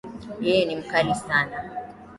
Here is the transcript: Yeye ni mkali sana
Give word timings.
Yeye 0.45 0.65
ni 0.65 0.75
mkali 0.75 1.15
sana 1.15 1.55